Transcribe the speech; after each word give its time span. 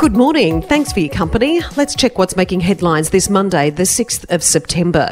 Good 0.00 0.16
morning. 0.16 0.62
Thanks 0.62 0.94
for 0.94 1.00
your 1.00 1.10
company. 1.10 1.60
Let's 1.76 1.94
check 1.94 2.16
what's 2.16 2.34
making 2.34 2.60
headlines 2.60 3.10
this 3.10 3.28
Monday, 3.28 3.68
the 3.68 3.82
6th 3.82 4.24
of 4.30 4.42
September. 4.42 5.10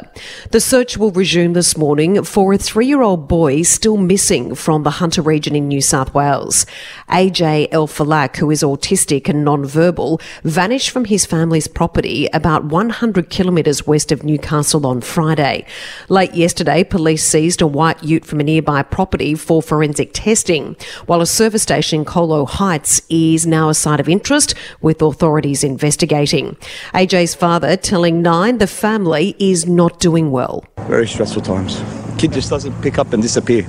The 0.51 0.63
search 0.63 0.97
will 0.97 1.11
resume 1.11 1.53
this 1.53 1.77
morning 1.77 2.25
for 2.25 2.55
a 2.55 2.57
three 2.57 2.87
year 2.87 3.03
old 3.03 3.29
boy 3.29 3.61
still 3.65 3.99
missing 3.99 4.55
from 4.55 4.85
the 4.85 4.93
Hunter 4.93 5.21
region 5.21 5.55
in 5.55 5.69
New 5.69 5.83
South 5.83 6.15
Wales. 6.15 6.65
AJ 7.11 7.69
Elfalak, 7.69 8.39
who 8.39 8.51
is 8.51 8.63
autistic 8.63 9.29
and 9.29 9.45
non-verbal, 9.45 10.23
vanished 10.43 10.89
from 10.89 11.05
his 11.05 11.27
family's 11.27 11.69
property 11.69 12.27
about 12.33 12.65
100 12.65 13.29
kilometres 13.29 13.87
west 13.87 14.11
of 14.11 14.25
Newcastle 14.25 14.87
on 14.87 15.03
Friday. 15.03 15.67
Late 16.09 16.33
yesterday, 16.35 16.83
police 16.83 17.25
seized 17.25 17.61
a 17.61 17.67
white 17.67 18.03
ute 18.03 18.25
from 18.25 18.41
a 18.41 18.45
nearby 18.45 18.83
property 18.83 19.35
for 19.35 19.61
forensic 19.61 20.13
testing, 20.15 20.77
while 21.05 21.21
a 21.21 21.27
service 21.27 21.65
station 21.65 21.99
in 21.99 22.05
Colo 22.07 22.47
Heights 22.47 23.03
is 23.11 23.47
now 23.47 23.69
a 23.69 23.75
site 23.75 24.01
of 24.01 24.09
interest 24.09 24.55
with 24.81 25.03
authorities 25.03 25.65
investigating. 25.65 26.57
AJ's 26.95 27.35
father 27.35 27.77
telling 27.77 28.23
Nine 28.23 28.59
the 28.59 28.67
family 28.67 29.35
is 29.39 29.67
not 29.67 30.01
doing 30.01 30.31
well. 30.31 30.65
Very 30.87 31.07
stressful 31.07 31.43
times. 31.43 31.83
Kid 32.19 32.33
just 32.33 32.51
doesn't 32.51 32.81
pick 32.83 32.99
up 32.99 33.13
and 33.13 33.23
disappear. 33.23 33.63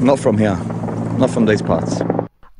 Not 0.00 0.18
from 0.18 0.38
here, 0.38 0.56
not 1.18 1.30
from 1.30 1.46
these 1.46 1.62
parts. 1.62 2.00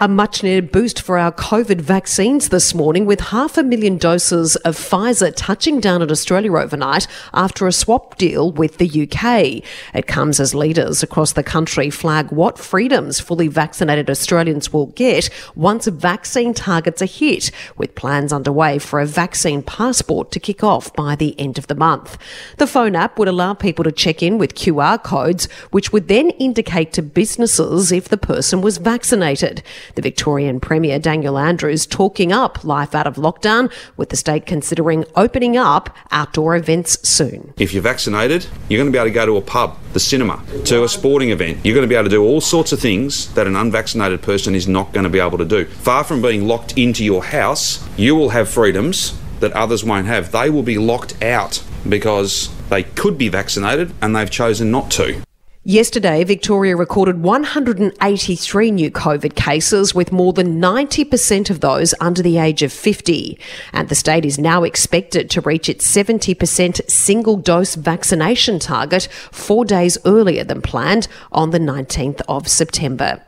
A 0.03 0.09
much 0.09 0.43
needed 0.43 0.73
boost 0.73 1.03
for 1.03 1.19
our 1.19 1.31
COVID 1.31 1.83
vaccines 1.83 2.49
this 2.49 2.75
morning, 2.75 3.05
with 3.05 3.21
half 3.21 3.59
a 3.59 3.63
million 3.63 3.99
doses 3.99 4.57
of 4.57 4.75
Pfizer 4.75 5.31
touching 5.37 5.79
down 5.79 6.01
at 6.01 6.11
Australia 6.11 6.57
overnight 6.57 7.07
after 7.35 7.67
a 7.67 7.73
swap 7.73 8.17
deal 8.17 8.51
with 8.51 8.79
the 8.79 8.89
UK. 8.89 9.63
It 9.95 10.07
comes 10.07 10.41
as 10.41 10.55
leaders 10.55 11.03
across 11.03 11.35
the 11.35 11.43
country 11.43 11.91
flag 11.91 12.33
what 12.33 12.59
freedoms 12.59 13.21
fully 13.21 13.47
vaccinated 13.47 14.09
Australians 14.09 14.73
will 14.73 14.87
get 14.87 15.29
once 15.55 15.87
vaccine 15.87 16.55
targets 16.55 17.03
are 17.03 17.05
hit, 17.05 17.51
with 17.77 17.95
plans 17.95 18.33
underway 18.33 18.79
for 18.79 19.01
a 19.01 19.07
vaccine 19.07 19.63
passport 19.63 20.31
to 20.31 20.41
kick 20.41 20.65
off 20.65 20.95
by 20.95 21.15
the 21.15 21.39
end 21.39 21.59
of 21.59 21.67
the 21.67 21.75
month. 21.75 22.17
The 22.57 22.67
phone 22.67 22.97
app 22.97 23.19
would 23.19 23.29
allow 23.29 23.53
people 23.53 23.85
to 23.85 23.93
check 23.93 24.23
in 24.23 24.39
with 24.39 24.55
QR 24.55 25.03
codes, 25.03 25.47
which 25.73 25.93
would 25.93 26.09
then 26.09 26.31
indicate 26.31 26.95
to 26.95 27.03
businesses 27.03 27.93
if 27.93 28.09
the 28.09 28.17
person 28.17 28.63
was 28.63 28.79
vaccinated. 28.79 29.63
The 29.95 30.03
Victorian 30.03 30.61
Premier 30.61 30.99
Daniel 30.99 31.39
Andrews 31.39 31.87
talking 31.87 32.33
up 32.33 32.65
life 32.65 32.95
out 32.95 33.07
of 33.07 33.17
lockdown, 33.17 33.73
with 33.97 34.11
the 34.11 34.17
state 34.17 34.47
considering 34.47 35.05
opening 35.17 35.57
up 35.57 35.95
outdoor 36.11 36.57
events 36.57 37.07
soon. 37.09 37.55
If 37.59 37.73
you're 37.73 37.83
vaccinated, 37.83 38.47
you're 38.69 38.79
going 38.79 38.91
to 38.91 38.93
be 38.93 38.99
able 38.99 39.11
to 39.11 39.15
go 39.15 39.27
to 39.27 39.37
a 39.37 39.43
pub, 39.43 39.79
the 39.93 40.01
cinema, 40.01 40.43
to 40.65 40.85
a 40.85 40.89
sporting 40.89 41.31
event. 41.31 41.59
You're 41.65 41.75
going 41.75 41.87
to 41.87 41.89
be 41.89 41.95
able 41.95 42.05
to 42.05 42.11
do 42.11 42.23
all 42.23 42.41
sorts 42.41 42.73
of 42.73 42.81
things 42.81 43.33
that 43.35 43.47
an 43.47 43.57
unvaccinated 43.57 44.23
person 44.23 44.55
is 44.55 44.69
not 44.69 44.93
going 44.93 45.05
to 45.05 45.11
be 45.11 45.21
able 45.21 45.39
to 45.39 45.45
do. 45.45 45.65
Far 45.67 46.05
from 46.05 46.23
being 46.23 46.47
locked 46.47 46.77
into 46.79 47.05
your 47.05 47.25
house, 47.25 47.87
you 47.97 48.15
will 48.15 48.31
have 48.31 48.49
freedoms 48.49 49.19
that 49.41 49.53
others 49.53 49.83
won't 49.85 50.07
have. 50.07 50.33
They 50.33 50.51
will 50.51 50.63
be 50.63 50.79
locked 50.79 51.23
out 51.23 51.63
because 51.89 52.51
they 52.69 52.83
could 52.83 53.19
be 53.19 53.29
vaccinated 53.29 53.93
and 54.01 54.15
they've 54.15 54.31
chosen 54.31 54.71
not 54.71 54.91
to. 54.93 55.23
Yesterday, 55.63 56.25
Victoria 56.25 56.75
recorded 56.75 57.23
183 57.23 58.71
new 58.71 58.91
COVID 58.91 59.35
cases, 59.35 59.95
with 59.95 60.11
more 60.11 60.33
than 60.33 60.59
90% 60.59 61.51
of 61.51 61.61
those 61.61 61.93
under 62.01 62.23
the 62.23 62.39
age 62.39 62.63
of 62.63 62.73
50. 62.73 63.39
And 63.75 63.91
the 63.91 63.95
state 63.95 64.25
is 64.25 64.39
now 64.39 64.65
expected 64.65 65.29
to 65.29 65.43
reach 65.43 65.69
its 65.69 65.87
70% 65.87 66.91
single 66.91 67.37
dose 67.37 67.75
vaccination 67.75 68.59
target 68.59 69.07
four 69.31 69.67
days 69.67 69.99
earlier 70.07 70.45
than 70.45 70.63
planned 70.63 71.09
on 71.31 71.51
the 71.51 71.59
19th 71.59 72.23
of 72.27 72.49
September. 72.49 73.23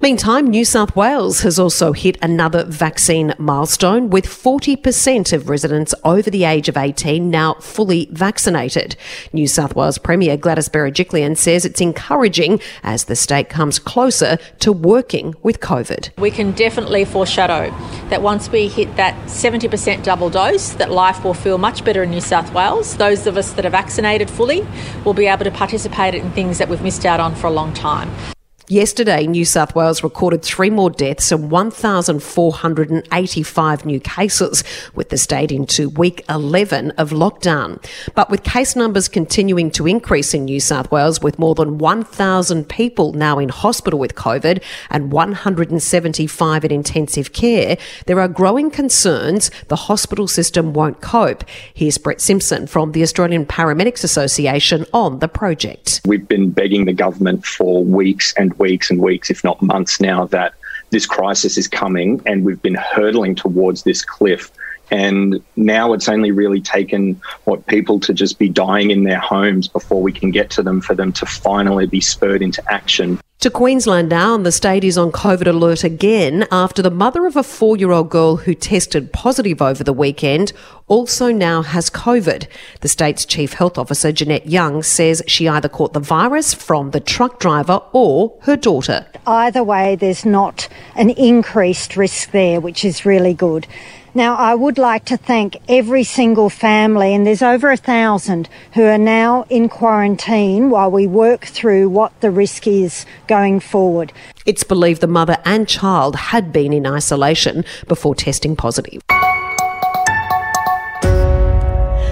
Meantime, 0.00 0.48
New 0.48 0.64
South 0.64 0.96
Wales 0.96 1.42
has 1.42 1.56
also 1.56 1.92
hit 1.92 2.18
another 2.20 2.64
vaccine 2.64 3.32
milestone, 3.38 4.10
with 4.10 4.26
40% 4.26 5.32
of 5.32 5.48
residents 5.48 5.94
over 6.02 6.30
the 6.30 6.42
age 6.42 6.68
of 6.68 6.76
18 6.76 7.30
now 7.30 7.54
fully 7.60 8.08
vaccinated. 8.10 8.96
New 9.32 9.46
South 9.46 9.76
Wales 9.76 9.98
Premier 9.98 10.36
Gladys 10.36 10.68
Berejiklian 10.68 11.36
says 11.36 11.64
it's 11.64 11.75
encouraging 11.80 12.60
as 12.82 13.04
the 13.04 13.16
state 13.16 13.48
comes 13.48 13.78
closer 13.78 14.38
to 14.60 14.72
working 14.72 15.34
with 15.42 15.60
COVID. 15.60 16.10
We 16.18 16.30
can 16.30 16.52
definitely 16.52 17.04
foreshadow 17.04 17.70
that 18.08 18.22
once 18.22 18.50
we 18.50 18.68
hit 18.68 18.96
that 18.96 19.14
70% 19.26 20.02
double 20.02 20.30
dose, 20.30 20.70
that 20.74 20.90
life 20.90 21.24
will 21.24 21.34
feel 21.34 21.58
much 21.58 21.84
better 21.84 22.02
in 22.02 22.10
New 22.10 22.20
South 22.20 22.52
Wales. 22.52 22.96
Those 22.96 23.26
of 23.26 23.36
us 23.36 23.52
that 23.52 23.66
are 23.66 23.70
vaccinated 23.70 24.30
fully 24.30 24.66
will 25.04 25.14
be 25.14 25.26
able 25.26 25.44
to 25.44 25.50
participate 25.50 26.14
in 26.14 26.30
things 26.32 26.58
that 26.58 26.68
we've 26.68 26.82
missed 26.82 27.04
out 27.04 27.20
on 27.20 27.34
for 27.34 27.46
a 27.46 27.50
long 27.50 27.72
time. 27.74 28.35
Yesterday, 28.68 29.28
New 29.28 29.44
South 29.44 29.76
Wales 29.76 30.02
recorded 30.02 30.42
three 30.42 30.70
more 30.70 30.90
deaths 30.90 31.30
and 31.30 31.52
1,485 31.52 33.86
new 33.86 34.00
cases, 34.00 34.64
with 34.92 35.10
the 35.10 35.16
state 35.16 35.52
into 35.52 35.88
week 35.90 36.24
11 36.28 36.90
of 36.98 37.10
lockdown. 37.10 37.80
But 38.16 38.28
with 38.28 38.42
case 38.42 38.74
numbers 38.74 39.06
continuing 39.06 39.70
to 39.70 39.86
increase 39.86 40.34
in 40.34 40.46
New 40.46 40.58
South 40.58 40.90
Wales, 40.90 41.22
with 41.22 41.38
more 41.38 41.54
than 41.54 41.78
1,000 41.78 42.68
people 42.68 43.12
now 43.12 43.38
in 43.38 43.50
hospital 43.50 44.00
with 44.00 44.16
COVID 44.16 44.60
and 44.90 45.12
175 45.12 46.64
in 46.64 46.72
intensive 46.72 47.32
care, 47.32 47.78
there 48.06 48.18
are 48.18 48.26
growing 48.26 48.72
concerns 48.72 49.48
the 49.68 49.76
hospital 49.76 50.26
system 50.26 50.72
won't 50.72 51.00
cope. 51.00 51.44
Here's 51.72 51.98
Brett 51.98 52.20
Simpson 52.20 52.66
from 52.66 52.90
the 52.90 53.04
Australian 53.04 53.46
Paramedics 53.46 54.02
Association 54.02 54.86
on 54.92 55.20
the 55.20 55.28
project. 55.28 56.00
We've 56.04 56.26
been 56.26 56.50
begging 56.50 56.86
the 56.86 56.92
government 56.92 57.46
for 57.46 57.84
weeks 57.84 58.34
and 58.36 58.55
weeks 58.58 58.90
and 58.90 59.00
weeks, 59.00 59.30
if 59.30 59.42
not 59.44 59.60
months 59.62 60.00
now, 60.00 60.26
that 60.26 60.54
this 60.90 61.06
crisis 61.06 61.58
is 61.58 61.68
coming 61.68 62.20
and 62.26 62.44
we've 62.44 62.62
been 62.62 62.76
hurtling 62.76 63.34
towards 63.34 63.82
this 63.82 64.04
cliff. 64.04 64.50
And 64.90 65.42
now 65.56 65.92
it's 65.92 66.08
only 66.08 66.30
really 66.30 66.60
taken 66.60 67.20
what 67.44 67.66
people 67.66 67.98
to 68.00 68.14
just 68.14 68.38
be 68.38 68.48
dying 68.48 68.90
in 68.90 69.02
their 69.02 69.18
homes 69.18 69.66
before 69.66 70.00
we 70.00 70.12
can 70.12 70.30
get 70.30 70.48
to 70.50 70.62
them 70.62 70.80
for 70.80 70.94
them 70.94 71.12
to 71.14 71.26
finally 71.26 71.86
be 71.86 72.00
spurred 72.00 72.42
into 72.42 72.62
action. 72.70 73.18
To 73.40 73.50
Queensland 73.50 74.08
now, 74.08 74.34
and 74.34 74.46
the 74.46 74.50
state 74.50 74.82
is 74.82 74.96
on 74.96 75.12
COVID 75.12 75.46
alert 75.46 75.84
again 75.84 76.46
after 76.50 76.80
the 76.80 76.90
mother 76.90 77.26
of 77.26 77.36
a 77.36 77.42
four 77.42 77.76
year 77.76 77.92
old 77.92 78.08
girl 78.08 78.36
who 78.36 78.54
tested 78.54 79.12
positive 79.12 79.60
over 79.60 79.84
the 79.84 79.92
weekend 79.92 80.54
also 80.88 81.30
now 81.30 81.60
has 81.60 81.90
COVID. 81.90 82.46
The 82.80 82.88
state's 82.88 83.26
chief 83.26 83.52
health 83.52 83.76
officer, 83.76 84.10
Jeanette 84.10 84.46
Young, 84.46 84.82
says 84.82 85.22
she 85.26 85.48
either 85.48 85.68
caught 85.68 85.92
the 85.92 86.00
virus 86.00 86.54
from 86.54 86.92
the 86.92 87.00
truck 87.00 87.38
driver 87.38 87.82
or 87.92 88.38
her 88.42 88.56
daughter. 88.56 89.06
Either 89.26 89.62
way, 89.62 89.96
there's 89.96 90.24
not 90.24 90.66
an 90.94 91.10
increased 91.10 91.94
risk 91.94 92.30
there, 92.30 92.58
which 92.58 92.86
is 92.86 93.04
really 93.04 93.34
good. 93.34 93.66
Now, 94.16 94.34
I 94.36 94.54
would 94.54 94.78
like 94.78 95.04
to 95.06 95.18
thank 95.18 95.58
every 95.68 96.02
single 96.02 96.48
family, 96.48 97.14
and 97.14 97.26
there's 97.26 97.42
over 97.42 97.70
a 97.70 97.76
thousand 97.76 98.48
who 98.72 98.84
are 98.84 98.96
now 98.96 99.44
in 99.50 99.68
quarantine 99.68 100.70
while 100.70 100.90
we 100.90 101.06
work 101.06 101.44
through 101.44 101.90
what 101.90 102.18
the 102.22 102.30
risk 102.30 102.66
is 102.66 103.04
going 103.26 103.60
forward. 103.60 104.14
It's 104.46 104.64
believed 104.64 105.02
the 105.02 105.06
mother 105.06 105.36
and 105.44 105.68
child 105.68 106.16
had 106.16 106.50
been 106.50 106.72
in 106.72 106.86
isolation 106.86 107.62
before 107.88 108.14
testing 108.14 108.56
positive. 108.56 109.02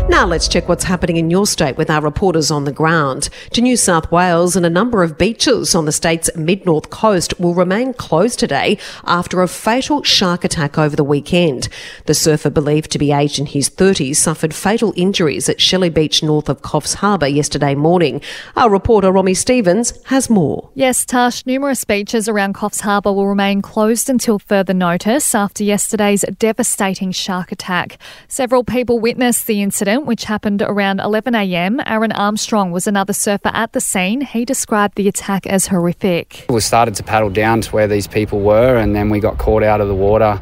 Now 0.07 0.27
let's 0.27 0.49
check 0.49 0.69
what's 0.69 0.85
happening 0.85 1.17
in 1.17 1.31
your 1.31 1.47
state 1.47 1.79
with 1.79 1.89
our 1.89 2.03
reporters 2.03 2.51
on 2.51 2.65
the 2.65 2.73
ground. 2.73 3.31
To 3.53 3.63
New 3.63 3.77
South 3.77 4.13
Wales 4.13 4.55
and 4.55 4.67
a 4.67 4.71
number 4.71 5.03
of 5.03 5.17
beaches 5.17 5.75
on 5.75 5.87
the 5.87 5.93
state's 5.93 6.29
mid-north 6.37 6.91
coast 6.91 7.41
will 7.41 7.55
remain 7.55 7.95
closed 7.95 8.39
today 8.39 8.77
after 9.05 9.41
a 9.41 9.49
fatal 9.49 10.03
shark 10.03 10.45
attack 10.45 10.77
over 10.77 10.95
the 10.95 11.03
weekend. 11.03 11.71
The 12.05 12.13
surfer 12.13 12.51
believed 12.51 12.91
to 12.93 12.99
be 12.99 13.13
aged 13.13 13.39
in 13.39 13.47
his 13.47 13.71
30s 13.71 14.17
suffered 14.17 14.55
fatal 14.55 14.93
injuries 14.95 15.49
at 15.49 15.61
Shelley 15.61 15.89
Beach 15.89 16.23
north 16.23 16.51
of 16.51 16.61
Coffs 16.61 16.97
Harbour 16.97 17.27
yesterday 17.27 17.75
morning. 17.75 18.21
Our 18.57 18.69
reporter 18.69 19.11
Romy 19.11 19.35
Stevens 19.35 19.95
has 20.05 20.29
more. 20.29 20.71
Yes, 20.75 21.07
Tash, 21.07 21.47
numerous 21.47 21.85
beaches 21.85 22.29
around 22.29 22.55
Coffs 22.55 22.83
Harbour 22.83 23.13
will 23.13 23.27
remain 23.27 23.63
closed 23.63 24.11
until 24.11 24.39
further 24.39 24.75
notice 24.75 25.35
after 25.35 25.65
yesterday's 25.65 26.27
devastating 26.39 27.11
shark 27.11 27.53
attack. 27.53 27.99
Several 28.29 28.65
people 28.65 28.99
witnessed 28.99 29.47
the 29.47 29.63
incident 29.63 29.94
which 29.99 30.25
happened 30.25 30.63
around 30.63 31.01
11am. 31.01 31.83
Aaron 31.87 32.13
Armstrong 32.13 32.71
was 32.71 32.87
another 32.87 33.13
surfer 33.13 33.51
at 33.55 33.73
the 33.73 33.81
scene. 33.81 34.21
He 34.21 34.45
described 34.45 34.97
the 34.97 35.09
attack 35.09 35.47
as 35.47 35.67
horrific. 35.67 36.47
We 36.49 36.61
started 36.61 36.95
to 36.97 37.03
paddle 37.03 37.31
down 37.31 37.61
to 37.63 37.71
where 37.71 37.87
these 37.87 38.07
people 38.07 38.41
were, 38.41 38.77
and 38.77 38.95
then 38.95 39.11
we 39.11 39.21
got 39.21 39.39
caught 39.39 39.63
out 39.63 39.81
of 39.81 39.89
the 39.89 39.95
water. 39.95 40.41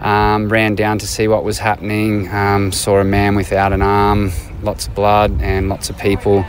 Um, 0.00 0.48
ran 0.50 0.74
down 0.74 0.98
to 0.98 1.06
see 1.06 1.28
what 1.28 1.44
was 1.44 1.58
happening. 1.58 2.28
Um, 2.30 2.72
saw 2.72 2.98
a 2.98 3.04
man 3.04 3.36
without 3.36 3.72
an 3.72 3.80
arm, 3.80 4.32
lots 4.62 4.86
of 4.86 4.94
blood, 4.94 5.40
and 5.40 5.68
lots 5.68 5.88
of 5.88 5.96
people. 5.98 6.44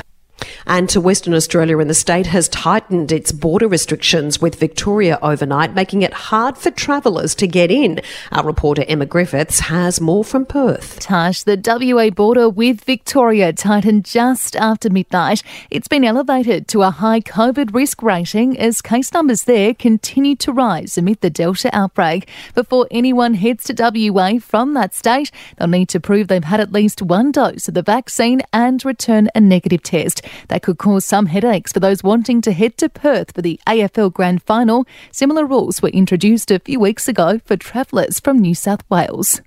And 0.67 0.89
to 0.89 0.99
Western 0.99 1.33
Australia, 1.33 1.77
and 1.77 1.89
the 1.89 1.93
state 1.93 2.25
has 2.27 2.47
tightened 2.49 3.11
its 3.11 3.31
border 3.31 3.67
restrictions 3.67 4.41
with 4.41 4.55
Victoria 4.55 5.19
overnight, 5.21 5.73
making 5.73 6.01
it 6.01 6.13
hard 6.13 6.57
for 6.57 6.71
travellers 6.71 7.35
to 7.35 7.47
get 7.47 7.69
in. 7.69 8.01
Our 8.31 8.45
reporter 8.45 8.83
Emma 8.87 9.05
Griffiths 9.05 9.59
has 9.61 10.01
more 10.01 10.23
from 10.23 10.45
Perth. 10.45 10.99
Tash, 10.99 11.43
the 11.43 11.61
WA 11.63 12.09
border 12.09 12.49
with 12.49 12.81
Victoria 12.81 13.53
tightened 13.53 14.05
just 14.05 14.55
after 14.55 14.89
midnight. 14.89 15.43
It's 15.69 15.87
been 15.87 16.03
elevated 16.03 16.67
to 16.69 16.81
a 16.81 16.89
high 16.89 17.21
COVID 17.21 17.73
risk 17.73 18.01
rating 18.01 18.57
as 18.57 18.81
case 18.81 19.13
numbers 19.13 19.43
there 19.43 19.73
continue 19.73 20.35
to 20.37 20.51
rise 20.51 20.97
amid 20.97 21.21
the 21.21 21.29
Delta 21.29 21.69
outbreak. 21.73 22.29
Before 22.53 22.87
anyone 22.89 23.35
heads 23.35 23.65
to 23.65 23.75
WA 23.77 24.39
from 24.39 24.73
that 24.73 24.93
state, 24.93 25.31
they'll 25.57 25.67
need 25.67 25.89
to 25.89 25.99
prove 25.99 26.27
they've 26.27 26.43
had 26.43 26.59
at 26.59 26.71
least 26.71 27.01
one 27.01 27.31
dose 27.31 27.67
of 27.67 27.73
the 27.73 27.81
vaccine 27.81 28.41
and 28.51 28.83
return 28.83 29.29
a 29.35 29.39
negative 29.39 29.83
test. 29.83 30.21
That 30.55 30.61
could 30.61 30.77
cause 30.77 31.03
some 31.03 31.25
headaches 31.25 31.73
for 31.73 31.81
those 31.81 32.01
wanting 32.01 32.39
to 32.43 32.53
head 32.53 32.77
to 32.77 32.87
Perth 32.87 33.33
for 33.35 33.41
the 33.41 33.59
AFL 33.67 34.13
Grand 34.13 34.41
Final. 34.43 34.87
Similar 35.11 35.45
rules 35.45 35.81
were 35.81 35.89
introduced 35.89 36.49
a 36.49 36.59
few 36.59 36.79
weeks 36.79 37.09
ago 37.09 37.41
for 37.43 37.57
travellers 37.57 38.21
from 38.21 38.39
New 38.39 38.55
South 38.55 38.79
Wales. 38.89 39.41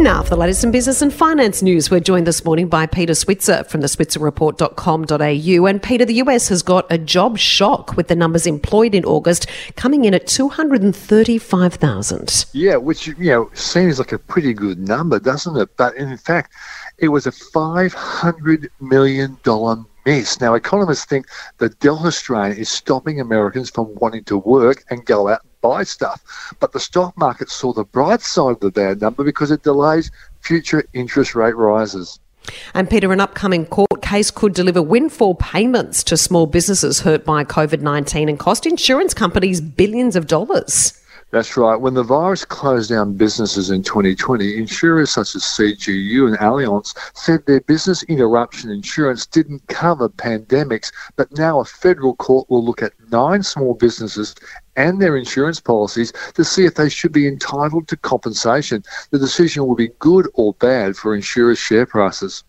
Now, 0.00 0.22
for 0.22 0.30
the 0.30 0.36
latest 0.38 0.64
in 0.64 0.70
business 0.70 1.02
and 1.02 1.12
finance 1.12 1.60
news, 1.60 1.90
we're 1.90 2.00
joined 2.00 2.26
this 2.26 2.42
morning 2.42 2.68
by 2.68 2.86
Peter 2.86 3.14
Switzer 3.14 3.64
from 3.64 3.82
the 3.82 3.86
switzerreport.com.au. 3.86 5.66
And 5.66 5.82
Peter, 5.82 6.06
the 6.06 6.14
US 6.14 6.48
has 6.48 6.62
got 6.62 6.90
a 6.90 6.96
job 6.96 7.36
shock 7.36 7.98
with 7.98 8.08
the 8.08 8.16
numbers 8.16 8.46
employed 8.46 8.94
in 8.94 9.04
August 9.04 9.46
coming 9.76 10.06
in 10.06 10.14
at 10.14 10.26
235,000. 10.26 12.46
Yeah, 12.54 12.76
which, 12.76 13.08
you 13.08 13.14
know, 13.18 13.50
seems 13.52 13.98
like 13.98 14.12
a 14.12 14.18
pretty 14.18 14.54
good 14.54 14.78
number, 14.78 15.20
doesn't 15.20 15.58
it? 15.58 15.68
But 15.76 15.94
in 15.96 16.16
fact, 16.16 16.54
it 16.96 17.08
was 17.08 17.26
a 17.26 17.30
$500 17.30 18.68
million 18.80 19.36
miss. 20.06 20.40
Now, 20.40 20.54
economists 20.54 21.04
think 21.04 21.26
the 21.58 21.68
Delta 21.68 22.10
strain 22.10 22.52
is 22.52 22.70
stopping 22.70 23.20
Americans 23.20 23.68
from 23.68 23.94
wanting 23.96 24.24
to 24.24 24.38
work 24.38 24.82
and 24.88 25.04
go 25.04 25.28
out 25.28 25.42
buy 25.60 25.84
stuff. 25.84 26.54
But 26.60 26.72
the 26.72 26.80
stock 26.80 27.16
market 27.16 27.50
saw 27.50 27.72
the 27.72 27.84
bright 27.84 28.20
side 28.20 28.52
of 28.52 28.60
the 28.60 28.70
bad 28.70 29.00
number 29.00 29.24
because 29.24 29.50
it 29.50 29.62
delays 29.62 30.10
future 30.40 30.84
interest 30.92 31.34
rate 31.34 31.56
rises. 31.56 32.18
And 32.74 32.88
Peter, 32.88 33.12
an 33.12 33.20
upcoming 33.20 33.66
court 33.66 34.02
case 34.02 34.30
could 34.30 34.54
deliver 34.54 34.82
windfall 34.82 35.34
payments 35.34 36.02
to 36.04 36.16
small 36.16 36.46
businesses 36.46 37.00
hurt 37.00 37.24
by 37.24 37.44
COVID 37.44 37.80
19 37.80 38.28
and 38.28 38.38
cost 38.38 38.66
insurance 38.66 39.14
companies 39.14 39.60
billions 39.60 40.16
of 40.16 40.26
dollars. 40.26 40.99
That's 41.32 41.56
right. 41.56 41.80
When 41.80 41.94
the 41.94 42.02
virus 42.02 42.44
closed 42.44 42.90
down 42.90 43.16
businesses 43.16 43.70
in 43.70 43.84
2020, 43.84 44.56
insurers 44.58 45.12
such 45.12 45.36
as 45.36 45.42
CGU 45.42 46.26
and 46.26 46.36
Allianz 46.38 46.96
said 47.14 47.46
their 47.46 47.60
business 47.60 48.02
interruption 48.04 48.68
insurance 48.68 49.26
didn't 49.26 49.64
cover 49.68 50.08
pandemics, 50.08 50.90
but 51.14 51.30
now 51.38 51.60
a 51.60 51.64
federal 51.64 52.16
court 52.16 52.50
will 52.50 52.64
look 52.64 52.82
at 52.82 52.94
nine 53.12 53.44
small 53.44 53.74
businesses 53.74 54.34
and 54.74 55.00
their 55.00 55.16
insurance 55.16 55.60
policies 55.60 56.12
to 56.34 56.44
see 56.44 56.64
if 56.64 56.74
they 56.74 56.88
should 56.88 57.12
be 57.12 57.28
entitled 57.28 57.86
to 57.86 57.96
compensation. 57.96 58.82
The 59.10 59.18
decision 59.18 59.66
will 59.68 59.76
be 59.76 59.90
good 60.00 60.28
or 60.34 60.54
bad 60.54 60.96
for 60.96 61.14
insurers' 61.14 61.58
share 61.58 61.86
prices. 61.86 62.42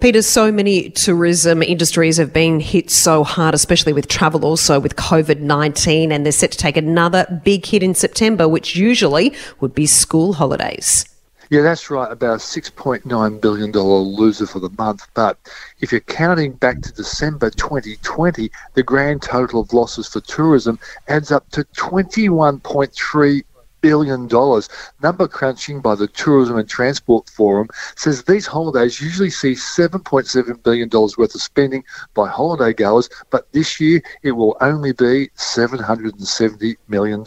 Peter, 0.00 0.22
so 0.22 0.52
many 0.52 0.90
tourism 0.90 1.62
industries 1.62 2.16
have 2.16 2.32
been 2.32 2.60
hit 2.60 2.90
so 2.90 3.24
hard, 3.24 3.54
especially 3.54 3.92
with 3.92 4.08
travel, 4.08 4.44
also 4.44 4.78
with 4.78 4.96
COVID 4.96 5.40
19, 5.40 6.12
and 6.12 6.24
they're 6.24 6.32
set 6.32 6.52
to 6.52 6.58
take 6.58 6.76
another 6.76 7.40
big 7.44 7.66
hit 7.66 7.82
in 7.82 7.94
September, 7.94 8.48
which 8.48 8.76
usually 8.76 9.34
would 9.60 9.74
be 9.74 9.86
school 9.86 10.34
holidays. 10.34 11.04
Yeah, 11.50 11.62
that's 11.62 11.88
right. 11.88 12.12
About 12.12 12.34
a 12.34 12.36
$6.9 12.36 13.40
billion 13.40 13.72
loser 13.72 14.46
for 14.46 14.58
the 14.58 14.68
month. 14.76 15.06
But 15.14 15.38
if 15.80 15.90
you're 15.90 16.02
counting 16.02 16.52
back 16.52 16.82
to 16.82 16.92
December 16.92 17.48
2020, 17.48 18.50
the 18.74 18.82
grand 18.82 19.22
total 19.22 19.62
of 19.62 19.72
losses 19.72 20.08
for 20.08 20.20
tourism 20.20 20.78
adds 21.08 21.32
up 21.32 21.48
to 21.52 21.64
$21.3 21.64 23.44
billion 23.80 24.26
dollars. 24.26 24.68
Number 25.02 25.28
crunching 25.28 25.80
by 25.80 25.94
the 25.94 26.06
Tourism 26.08 26.56
and 26.58 26.68
Transport 26.68 27.28
Forum 27.28 27.68
says 27.96 28.24
these 28.24 28.46
holidays 28.46 29.00
usually 29.00 29.30
see 29.30 29.52
$7.7 29.52 30.62
billion 30.62 30.88
worth 30.92 31.34
of 31.34 31.42
spending 31.42 31.84
by 32.14 32.28
holiday 32.28 32.72
goers, 32.72 33.08
but 33.30 33.50
this 33.52 33.80
year 33.80 34.02
it 34.22 34.32
will 34.32 34.56
only 34.60 34.92
be 34.92 35.28
$770 35.36 36.76
million. 36.88 37.24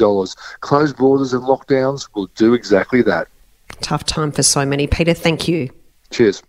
Closed 0.61 0.97
borders 0.97 1.33
and 1.33 1.43
lockdowns 1.43 2.09
will 2.13 2.27
do 2.35 2.53
exactly 2.53 3.01
that. 3.03 3.27
Tough 3.81 4.05
time 4.05 4.31
for 4.31 4.43
so 4.43 4.65
many. 4.65 4.87
Peter, 4.87 5.13
thank 5.13 5.47
you. 5.47 5.69
Cheers. 6.11 6.43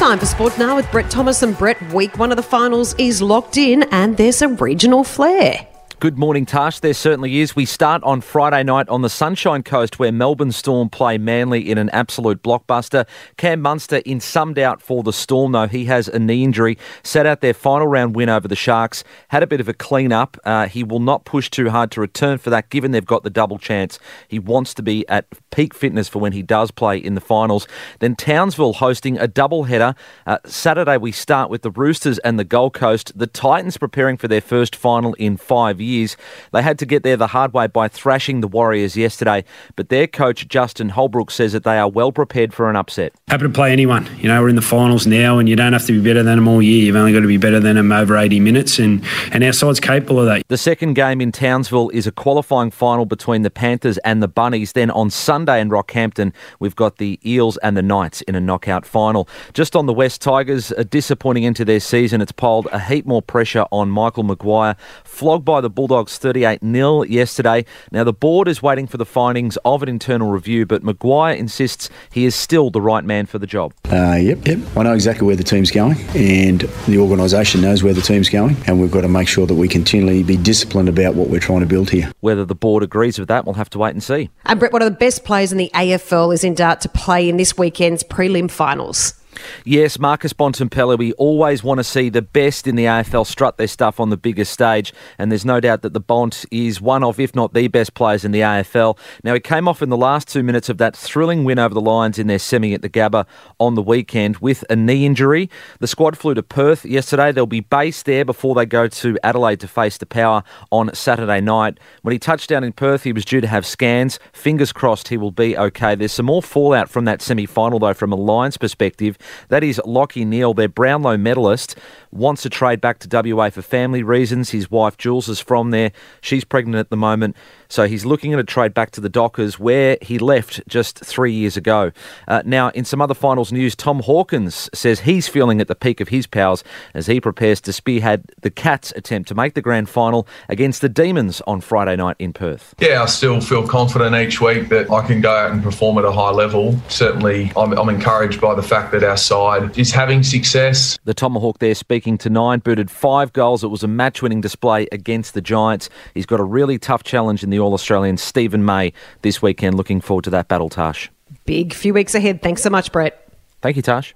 Time 0.00 0.18
for 0.18 0.24
sport 0.24 0.56
now 0.56 0.76
with 0.76 0.90
Brett 0.90 1.10
Thomas 1.10 1.42
and 1.42 1.54
Brett. 1.58 1.92
Week 1.92 2.16
one 2.16 2.30
of 2.30 2.38
the 2.38 2.42
finals 2.42 2.94
is 2.96 3.20
locked 3.20 3.58
in, 3.58 3.82
and 3.92 4.16
there's 4.16 4.40
a 4.40 4.48
regional 4.48 5.04
flair. 5.04 5.69
Good 6.00 6.16
morning, 6.16 6.46
Tash. 6.46 6.80
There 6.80 6.94
certainly 6.94 7.40
is. 7.40 7.54
We 7.54 7.66
start 7.66 8.02
on 8.04 8.22
Friday 8.22 8.62
night 8.62 8.88
on 8.88 9.02
the 9.02 9.10
Sunshine 9.10 9.62
Coast 9.62 9.98
where 9.98 10.10
Melbourne 10.10 10.50
Storm 10.50 10.88
play 10.88 11.18
Manly 11.18 11.70
in 11.70 11.76
an 11.76 11.90
absolute 11.90 12.42
blockbuster. 12.42 13.06
Cam 13.36 13.60
Munster 13.60 13.98
in 14.06 14.18
some 14.18 14.54
doubt 14.54 14.80
for 14.80 15.02
the 15.02 15.12
Storm, 15.12 15.52
though. 15.52 15.66
He 15.66 15.84
has 15.84 16.08
a 16.08 16.18
knee 16.18 16.42
injury. 16.42 16.78
Set 17.02 17.26
out 17.26 17.42
their 17.42 17.52
final 17.52 17.86
round 17.86 18.16
win 18.16 18.30
over 18.30 18.48
the 18.48 18.56
Sharks. 18.56 19.04
Had 19.28 19.42
a 19.42 19.46
bit 19.46 19.60
of 19.60 19.68
a 19.68 19.74
clean 19.74 20.10
up. 20.10 20.38
Uh, 20.42 20.68
he 20.68 20.82
will 20.82 21.00
not 21.00 21.26
push 21.26 21.50
too 21.50 21.68
hard 21.68 21.90
to 21.90 22.00
return 22.00 22.38
for 22.38 22.48
that, 22.48 22.70
given 22.70 22.92
they've 22.92 23.04
got 23.04 23.22
the 23.22 23.28
double 23.28 23.58
chance. 23.58 23.98
He 24.26 24.38
wants 24.38 24.72
to 24.72 24.82
be 24.82 25.06
at 25.06 25.26
peak 25.50 25.74
fitness 25.74 26.08
for 26.08 26.18
when 26.18 26.32
he 26.32 26.40
does 26.40 26.70
play 26.70 26.96
in 26.96 27.14
the 27.14 27.20
finals. 27.20 27.68
Then 27.98 28.16
Townsville 28.16 28.72
hosting 28.72 29.18
a 29.18 29.28
double 29.28 29.64
header. 29.64 29.94
Uh, 30.26 30.38
Saturday 30.46 30.96
we 30.96 31.12
start 31.12 31.50
with 31.50 31.60
the 31.60 31.70
Roosters 31.70 32.18
and 32.20 32.38
the 32.38 32.44
Gold 32.44 32.72
Coast. 32.72 33.12
The 33.18 33.26
Titans 33.26 33.76
preparing 33.76 34.16
for 34.16 34.28
their 34.28 34.40
first 34.40 34.74
final 34.74 35.12
in 35.18 35.36
five 35.36 35.78
years 35.78 35.89
years. 35.90 36.16
They 36.52 36.62
had 36.62 36.78
to 36.78 36.86
get 36.86 37.02
there 37.02 37.16
the 37.16 37.26
hard 37.28 37.52
way 37.52 37.66
by 37.66 37.88
thrashing 37.88 38.40
the 38.40 38.48
Warriors 38.48 38.96
yesterday, 38.96 39.44
but 39.76 39.88
their 39.88 40.06
coach, 40.06 40.48
Justin 40.48 40.90
Holbrook, 40.90 41.30
says 41.30 41.52
that 41.52 41.64
they 41.64 41.78
are 41.78 41.88
well 41.88 42.12
prepared 42.12 42.54
for 42.54 42.70
an 42.70 42.76
upset. 42.76 43.12
Happy 43.28 43.42
to 43.42 43.48
play 43.48 43.72
anyone. 43.72 44.08
You 44.18 44.28
know, 44.28 44.40
we're 44.40 44.48
in 44.48 44.56
the 44.56 44.62
finals 44.62 45.06
now, 45.06 45.38
and 45.38 45.48
you 45.48 45.56
don't 45.56 45.72
have 45.72 45.86
to 45.86 45.92
be 45.92 46.00
better 46.00 46.22
than 46.22 46.36
them 46.36 46.48
all 46.48 46.62
year. 46.62 46.84
You've 46.84 46.96
only 46.96 47.12
got 47.12 47.20
to 47.20 47.26
be 47.26 47.36
better 47.36 47.60
than 47.60 47.76
them 47.76 47.92
over 47.92 48.16
80 48.16 48.40
minutes, 48.40 48.78
and, 48.78 49.04
and 49.32 49.44
our 49.44 49.52
side's 49.52 49.80
capable 49.80 50.20
of 50.20 50.26
that. 50.26 50.42
The 50.48 50.58
second 50.58 50.94
game 50.94 51.20
in 51.20 51.32
Townsville 51.32 51.90
is 51.90 52.06
a 52.06 52.12
qualifying 52.12 52.70
final 52.70 53.04
between 53.04 53.42
the 53.42 53.50
Panthers 53.50 53.98
and 53.98 54.22
the 54.22 54.28
Bunnies. 54.28 54.72
Then 54.72 54.90
on 54.90 55.10
Sunday 55.10 55.60
in 55.60 55.68
Rockhampton, 55.68 56.32
we've 56.58 56.76
got 56.76 56.98
the 56.98 57.18
Eels 57.24 57.56
and 57.58 57.76
the 57.76 57.82
Knights 57.82 58.20
in 58.22 58.34
a 58.34 58.40
knockout 58.40 58.86
final. 58.86 59.28
Just 59.52 59.76
on 59.76 59.86
the 59.86 59.92
West 59.92 60.20
Tigers, 60.20 60.70
a 60.72 60.84
disappointing 60.84 61.44
into 61.44 61.64
their 61.64 61.80
season. 61.80 62.20
It's 62.20 62.32
piled 62.32 62.68
a 62.72 62.80
heap 62.80 63.06
more 63.06 63.22
pressure 63.22 63.66
on 63.70 63.90
Michael 63.90 64.22
Maguire, 64.22 64.76
flogged 65.04 65.44
by 65.44 65.60
the 65.60 65.70
Bulldogs 65.80 66.18
38 66.18 66.60
0 66.62 67.04
yesterday. 67.04 67.64
Now, 67.90 68.04
the 68.04 68.12
board 68.12 68.48
is 68.48 68.60
waiting 68.60 68.86
for 68.86 68.98
the 68.98 69.06
findings 69.06 69.56
of 69.64 69.82
an 69.82 69.88
internal 69.88 70.30
review, 70.30 70.66
but 70.66 70.82
Maguire 70.82 71.34
insists 71.34 71.88
he 72.12 72.26
is 72.26 72.34
still 72.34 72.68
the 72.68 72.82
right 72.82 73.02
man 73.02 73.24
for 73.24 73.38
the 73.38 73.46
job. 73.46 73.72
Uh, 73.90 74.18
yep, 74.20 74.46
yep. 74.46 74.58
I 74.76 74.82
know 74.82 74.92
exactly 74.92 75.26
where 75.26 75.36
the 75.36 75.42
team's 75.42 75.70
going, 75.70 75.96
and 76.14 76.60
the 76.86 76.98
organisation 76.98 77.62
knows 77.62 77.82
where 77.82 77.94
the 77.94 78.02
team's 78.02 78.28
going, 78.28 78.58
and 78.66 78.78
we've 78.78 78.90
got 78.90 79.00
to 79.00 79.08
make 79.08 79.26
sure 79.26 79.46
that 79.46 79.54
we 79.54 79.68
continually 79.68 80.22
be 80.22 80.36
disciplined 80.36 80.90
about 80.90 81.14
what 81.14 81.30
we're 81.30 81.40
trying 81.40 81.60
to 81.60 81.66
build 81.66 81.88
here. 81.88 82.12
Whether 82.20 82.44
the 82.44 82.54
board 82.54 82.82
agrees 82.82 83.18
with 83.18 83.28
that, 83.28 83.46
we'll 83.46 83.54
have 83.54 83.70
to 83.70 83.78
wait 83.78 83.94
and 83.94 84.02
see. 84.02 84.28
And 84.44 84.60
Brett, 84.60 84.74
one 84.74 84.82
of 84.82 84.92
the 84.92 84.98
best 84.98 85.24
players 85.24 85.50
in 85.50 85.56
the 85.56 85.70
AFL 85.72 86.34
is 86.34 86.44
in 86.44 86.52
doubt 86.52 86.82
to 86.82 86.90
play 86.90 87.26
in 87.26 87.38
this 87.38 87.56
weekend's 87.56 88.04
prelim 88.04 88.50
finals. 88.50 89.14
Yes, 89.64 89.98
Marcus 89.98 90.32
Bontempelli, 90.32 90.98
we 90.98 91.12
always 91.14 91.62
want 91.62 91.78
to 91.78 91.84
see 91.84 92.08
the 92.08 92.22
best 92.22 92.66
in 92.66 92.76
the 92.76 92.84
AFL 92.84 93.26
strut 93.26 93.56
their 93.56 93.66
stuff 93.66 94.00
on 94.00 94.10
the 94.10 94.16
biggest 94.16 94.52
stage, 94.52 94.92
and 95.18 95.30
there's 95.30 95.44
no 95.44 95.60
doubt 95.60 95.82
that 95.82 95.92
the 95.92 96.00
Bont 96.00 96.44
is 96.50 96.80
one 96.80 97.04
of, 97.04 97.20
if 97.20 97.34
not 97.34 97.54
the 97.54 97.68
best 97.68 97.94
players 97.94 98.24
in 98.24 98.32
the 98.32 98.40
AFL. 98.40 98.98
Now, 99.24 99.34
he 99.34 99.40
came 99.40 99.68
off 99.68 99.82
in 99.82 99.88
the 99.88 99.96
last 99.96 100.28
two 100.28 100.42
minutes 100.42 100.68
of 100.68 100.78
that 100.78 100.96
thrilling 100.96 101.44
win 101.44 101.58
over 101.58 101.74
the 101.74 101.80
Lions 101.80 102.18
in 102.18 102.26
their 102.26 102.38
semi 102.38 102.74
at 102.74 102.82
the 102.82 102.88
Gabba 102.88 103.26
on 103.58 103.74
the 103.74 103.82
weekend 103.82 104.38
with 104.38 104.64
a 104.70 104.76
knee 104.76 105.06
injury. 105.06 105.50
The 105.78 105.86
squad 105.86 106.16
flew 106.16 106.34
to 106.34 106.42
Perth 106.42 106.84
yesterday. 106.84 107.32
They'll 107.32 107.46
be 107.46 107.60
based 107.60 108.06
there 108.06 108.24
before 108.24 108.54
they 108.54 108.66
go 108.66 108.88
to 108.88 109.18
Adelaide 109.22 109.60
to 109.60 109.68
face 109.68 109.98
the 109.98 110.06
Power 110.06 110.42
on 110.70 110.94
Saturday 110.94 111.40
night. 111.40 111.78
When 112.02 112.12
he 112.12 112.18
touched 112.18 112.48
down 112.48 112.64
in 112.64 112.72
Perth, 112.72 113.04
he 113.04 113.12
was 113.12 113.24
due 113.24 113.40
to 113.40 113.46
have 113.46 113.66
scans. 113.66 114.18
Fingers 114.32 114.72
crossed 114.72 115.08
he 115.08 115.16
will 115.16 115.30
be 115.30 115.56
okay. 115.56 115.94
There's 115.94 116.12
some 116.12 116.26
more 116.26 116.42
fallout 116.42 116.88
from 116.88 117.04
that 117.04 117.22
semi 117.22 117.46
final, 117.46 117.78
though, 117.78 117.94
from 117.94 118.12
a 118.12 118.16
Lions 118.16 118.56
perspective. 118.56 119.16
That 119.48 119.64
is 119.64 119.80
Lachie 119.84 120.26
Neale, 120.26 120.54
their 120.54 120.68
Brownlow 120.68 121.16
medalist, 121.16 121.76
wants 122.12 122.42
to 122.42 122.50
trade 122.50 122.80
back 122.80 122.98
to 123.00 123.34
WA 123.34 123.50
for 123.50 123.62
family 123.62 124.02
reasons. 124.02 124.50
His 124.50 124.70
wife 124.70 124.96
Jules 124.96 125.28
is 125.28 125.40
from 125.40 125.70
there. 125.70 125.92
She's 126.20 126.44
pregnant 126.44 126.76
at 126.76 126.90
the 126.90 126.96
moment. 126.96 127.36
So 127.68 127.86
he's 127.86 128.04
looking 128.04 128.32
at 128.32 128.40
a 128.40 128.44
trade 128.44 128.74
back 128.74 128.90
to 128.92 129.00
the 129.00 129.08
Dockers 129.08 129.58
where 129.58 129.96
he 130.02 130.18
left 130.18 130.66
just 130.66 130.98
three 130.98 131.32
years 131.32 131.56
ago. 131.56 131.92
Uh, 132.26 132.42
now, 132.44 132.70
in 132.70 132.84
some 132.84 133.00
other 133.00 133.14
finals 133.14 133.52
news, 133.52 133.76
Tom 133.76 134.00
Hawkins 134.00 134.68
says 134.74 135.00
he's 135.00 135.28
feeling 135.28 135.60
at 135.60 135.68
the 135.68 135.76
peak 135.76 136.00
of 136.00 136.08
his 136.08 136.26
powers 136.26 136.64
as 136.94 137.06
he 137.06 137.20
prepares 137.20 137.60
to 137.62 137.72
spearhead 137.72 138.24
the 138.42 138.50
Cats' 138.50 138.92
attempt 138.96 139.28
to 139.28 139.34
make 139.34 139.54
the 139.54 139.62
grand 139.62 139.88
final 139.88 140.26
against 140.48 140.80
the 140.80 140.88
Demons 140.88 141.40
on 141.46 141.60
Friday 141.60 141.94
night 141.94 142.16
in 142.18 142.32
Perth. 142.32 142.74
Yeah, 142.80 143.02
I 143.02 143.06
still 143.06 143.40
feel 143.40 143.66
confident 143.66 144.16
each 144.16 144.40
week 144.40 144.68
that 144.70 144.90
I 144.90 145.06
can 145.06 145.20
go 145.20 145.30
out 145.30 145.52
and 145.52 145.62
perform 145.62 145.98
at 145.98 146.04
a 146.04 146.12
high 146.12 146.32
level. 146.32 146.76
Certainly, 146.88 147.52
I'm, 147.56 147.72
I'm 147.72 147.88
encouraged 147.88 148.40
by 148.40 148.54
the 148.54 148.62
fact 148.62 148.90
that 148.92 149.04
our 149.04 149.16
side 149.20 149.78
is 149.78 149.92
having 149.92 150.22
success. 150.22 150.98
The 151.04 151.14
Tomahawk 151.14 151.58
there 151.58 151.74
speaking 151.74 152.18
to 152.18 152.30
nine, 152.30 152.58
booted 152.60 152.90
five 152.90 153.32
goals. 153.32 153.62
It 153.62 153.68
was 153.68 153.82
a 153.82 153.88
match 153.88 154.22
winning 154.22 154.40
display 154.40 154.88
against 154.92 155.34
the 155.34 155.40
Giants. 155.40 155.88
He's 156.14 156.26
got 156.26 156.40
a 156.40 156.44
really 156.44 156.78
tough 156.78 157.04
challenge 157.04 157.42
in 157.42 157.50
the 157.50 157.58
All 157.58 157.74
Australian 157.74 158.16
Steven 158.16 158.64
May 158.64 158.92
this 159.22 159.40
weekend. 159.40 159.76
Looking 159.76 160.00
forward 160.00 160.24
to 160.24 160.30
that 160.30 160.48
battle, 160.48 160.68
Tash. 160.68 161.10
Big 161.44 161.72
few 161.72 161.94
weeks 161.94 162.14
ahead. 162.14 162.42
Thanks 162.42 162.62
so 162.62 162.70
much, 162.70 162.90
Brett. 162.92 163.28
Thank 163.62 163.76
you, 163.76 163.82
Tash. 163.82 164.14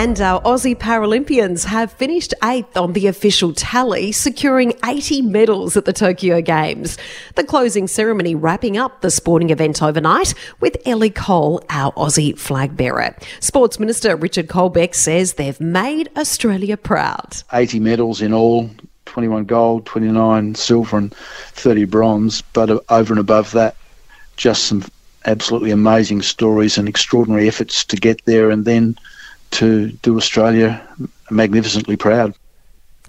And 0.00 0.18
our 0.18 0.40
Aussie 0.44 0.74
Paralympians 0.74 1.66
have 1.66 1.92
finished 1.92 2.32
eighth 2.42 2.74
on 2.74 2.94
the 2.94 3.06
official 3.06 3.52
tally, 3.52 4.12
securing 4.12 4.72
80 4.82 5.20
medals 5.20 5.76
at 5.76 5.84
the 5.84 5.92
Tokyo 5.92 6.40
Games. 6.40 6.96
The 7.34 7.44
closing 7.44 7.86
ceremony 7.86 8.34
wrapping 8.34 8.78
up 8.78 9.02
the 9.02 9.10
sporting 9.10 9.50
event 9.50 9.82
overnight 9.82 10.32
with 10.58 10.78
Ellie 10.86 11.10
Cole, 11.10 11.62
our 11.68 11.92
Aussie 11.96 12.38
flag 12.38 12.78
bearer. 12.78 13.14
Sports 13.40 13.78
Minister 13.78 14.16
Richard 14.16 14.48
Colbeck 14.48 14.94
says 14.94 15.34
they've 15.34 15.60
made 15.60 16.08
Australia 16.16 16.78
proud. 16.78 17.36
80 17.52 17.80
medals 17.80 18.22
in 18.22 18.32
all, 18.32 18.70
21 19.04 19.44
gold, 19.44 19.84
29 19.84 20.54
silver, 20.54 20.96
and 20.96 21.14
30 21.14 21.84
bronze. 21.84 22.40
But 22.40 22.70
over 22.88 23.12
and 23.12 23.20
above 23.20 23.50
that, 23.50 23.76
just 24.38 24.64
some 24.64 24.82
absolutely 25.26 25.72
amazing 25.72 26.22
stories 26.22 26.78
and 26.78 26.88
extraordinary 26.88 27.48
efforts 27.48 27.84
to 27.84 27.96
get 27.96 28.24
there 28.24 28.48
and 28.48 28.64
then 28.64 28.96
to 29.52 29.90
do 30.02 30.16
Australia 30.16 30.86
magnificently 31.30 31.96
proud. 31.96 32.34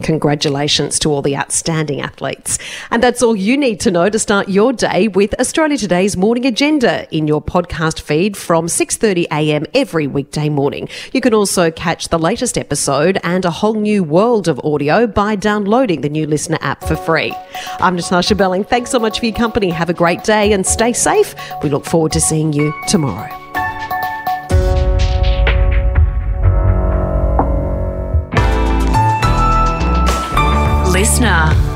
Congratulations 0.02 0.98
to 1.00 1.12
all 1.12 1.22
the 1.22 1.38
outstanding 1.38 2.02
athletes. 2.02 2.58
And 2.90 3.04
that's 3.04 3.22
all 3.22 3.36
you 3.36 3.58
need 3.58 3.80
to 3.82 3.92
know 3.92 4.10
to 4.10 4.18
start 4.18 4.50
your 4.50 4.74
day 4.74 5.08
with 5.08 5.40
Australia 5.40 5.78
Today's 5.78 6.18
morning 6.18 6.46
agenda 6.46 7.08
in 7.16 7.28
your 7.28 7.42
podcast 7.42 8.02
feed 8.02 8.36
from 8.36 8.68
6:30 8.68 9.28
a.m. 9.32 9.66
every 9.74 10.08
weekday 10.08 10.50
morning. 10.50 10.90
You 11.14 11.22
can 11.22 11.34
also 11.34 11.72
catch 11.72 12.08
the 12.08 12.20
latest 12.20 12.58
episode 12.58 13.20
and 13.24 13.46
a 13.46 13.52
whole 13.52 13.76
new 13.76 14.04
world 14.04 14.48
of 14.48 14.60
audio 14.64 15.08
by 15.08 15.36
downloading 15.36 16.02
the 16.02 16.10
new 16.10 16.26
LiSTNR 16.26 16.58
app 16.62 16.84
for 16.84 16.96
free. 16.96 17.36
I'm 17.80 17.96
Natasha 17.96 18.36
Belling. 18.36 18.64
Thanks 18.64 18.92
so 18.92 19.00
much 19.00 19.20
for 19.20 19.26
your 19.26 19.36
company. 19.36 19.70
Have 19.70 19.90
a 19.90 19.94
great 19.94 20.24
day 20.24 20.54
and 20.54 20.66
stay 20.66 20.94
safe. 20.94 21.36
We 21.62 21.70
look 21.70 21.86
forward 21.86 22.14
to 22.14 22.22
seeing 22.22 22.54
you 22.54 22.74
tomorrow. 22.88 23.41
LiSTNR. 31.02 31.71